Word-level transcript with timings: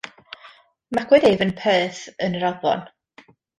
Magwyd 0.97 1.27
ef 1.29 1.45
yn 1.47 1.53
Perth 1.61 2.01
yn 2.29 2.41
yr 2.41 2.49
Alban. 2.53 2.85